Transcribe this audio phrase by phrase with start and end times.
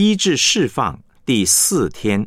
[0.00, 0.96] 医治释放
[1.26, 2.24] 第四天，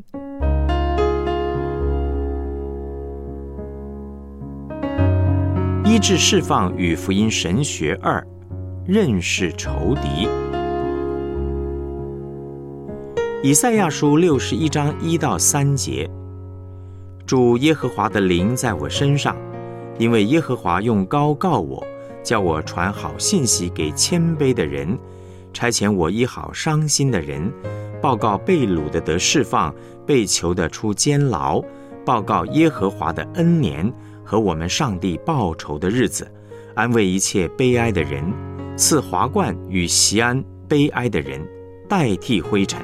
[5.86, 8.22] 医治释放与福音神学二，
[8.86, 10.28] 认识仇敌。
[13.42, 16.12] 以赛亚书六十一章一到三节，
[17.26, 19.34] 主耶和华的灵在我身上，
[19.98, 21.82] 因为耶和华用高告我，
[22.22, 25.00] 叫我传好信息给谦卑的人。
[25.54, 27.52] 差遣我医好伤心的人，
[28.02, 29.74] 报告被掳的得释放，
[30.06, 31.62] 被囚的出监牢，
[32.06, 33.92] 报告耶和华的恩年
[34.24, 36.30] 和我们上帝报仇的日子，
[36.74, 38.24] 安慰一切悲哀的人，
[38.78, 41.46] 赐华冠与席安悲哀的人，
[41.88, 42.82] 代替灰尘，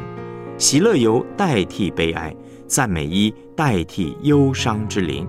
[0.57, 2.35] 喜乐油代替悲哀，
[2.67, 5.27] 赞美衣代替忧伤之灵，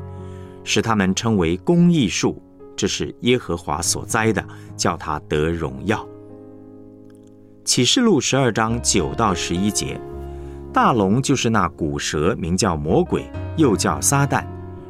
[0.65, 2.43] 使他们称为公义树，
[2.77, 4.45] 这是耶和华所栽的，
[4.77, 6.07] 叫他得荣耀。
[7.69, 10.01] 启示录十二章九到十一节，
[10.73, 14.43] 大龙就是那古蛇，名叫魔鬼，又叫撒旦，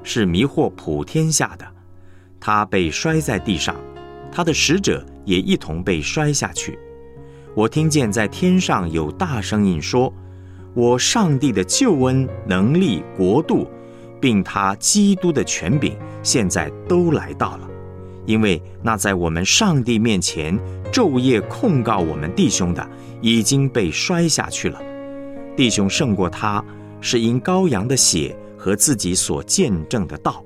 [0.05, 1.67] 是迷惑普天下的。
[2.39, 3.75] 他被摔在地上，
[4.31, 6.79] 他的使者也一同被摔下去。
[7.53, 10.15] 我听见在天上有大声音说
[10.73, 13.69] ：“我上帝的救恩、能力、国度，
[14.21, 17.69] 并他基督的权柄，现在都来到了。”
[18.29, 20.57] 因为那在我们上帝面前
[20.93, 22.87] 昼夜控告我们弟兄的，
[23.23, 24.79] 已经被摔下去了。
[25.57, 26.63] 弟兄胜过他，
[27.01, 30.45] 是因羔羊的血和自己所见证的道。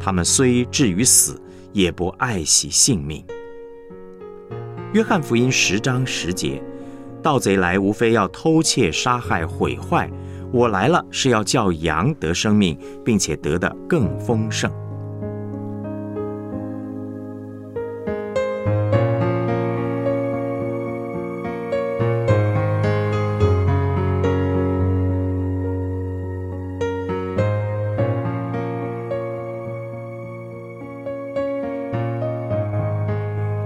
[0.00, 1.40] 他们虽至于死，
[1.72, 3.24] 也不爱惜性命。
[4.92, 6.60] 约翰福音十章十节：
[7.22, 10.10] 盗贼来，无非要偷窃、杀害、毁坏。
[10.50, 14.68] 我来了，是要叫羊得生命，并且得的更丰盛。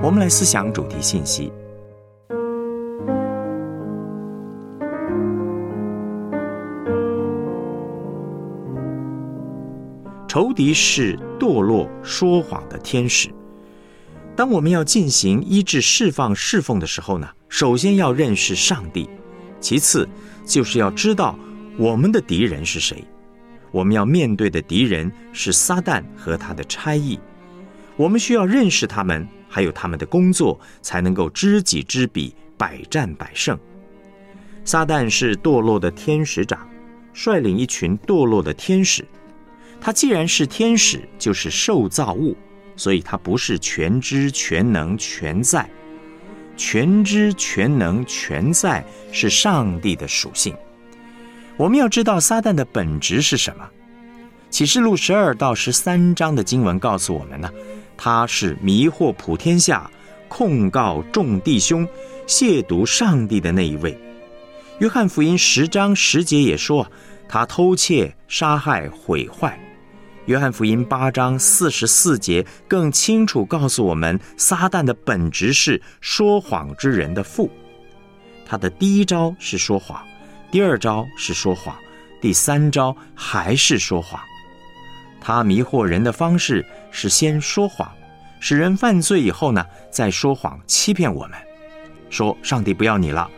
[0.08, 1.52] 我们来思想主题信息。
[10.26, 13.28] 仇敌是堕落说谎的天使。
[14.34, 19.10] 当我们要进行医治、释放、侍奉的时候呢，首先要认识上帝，
[19.60, 20.08] 其次
[20.42, 21.38] 就是要知道
[21.76, 23.04] 我们的敌人是谁。
[23.70, 27.20] 我们要面对的敌人是撒旦和他的差役。
[27.98, 29.28] 我们需要认识他们。
[29.50, 33.58] 还有他们的工作，才能够知己知彼，百战百胜。
[34.62, 36.68] 撒旦是堕落的天使长，
[37.14, 39.02] 率领一群堕落的天使。
[39.80, 42.36] 他既然是天使，就是受造物，
[42.76, 45.66] 所以他不是全知全能全在。
[46.54, 50.54] 全知全能全在是上帝的属性。
[51.56, 53.66] 我们要知道撒旦的本质是什么？
[54.50, 57.50] 启示录十二到十三章的经文告诉我们呢。
[57.98, 59.90] 他是迷惑普天下、
[60.28, 61.86] 控告众弟兄、
[62.26, 63.98] 亵渎上帝的那一位。
[64.78, 66.86] 约翰福音十章十节也说，
[67.28, 69.58] 他偷窃、杀害、毁坏。
[70.26, 77.50] 约翰福音八章四十四节更清楚告诉我们，撒旦的本质是说谎之人的父。
[78.46, 80.00] 他的第一招是说谎，
[80.50, 81.74] 第二招是说谎，
[82.20, 84.20] 第三招还是说谎。
[85.20, 87.90] 他迷惑人的方式是先说谎，
[88.40, 91.38] 使人犯罪以后呢，再说谎欺骗我们，
[92.10, 93.28] 说上帝不要你了，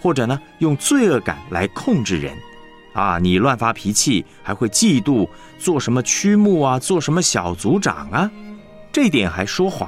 [0.00, 2.36] 或者呢用罪恶感来控制人，
[2.92, 5.28] 啊，你乱发脾气，还会嫉妒，
[5.58, 8.30] 做什么曲目啊，做什么小组长啊，
[8.90, 9.78] 这点还说谎。